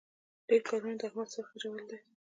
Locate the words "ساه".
1.33-1.45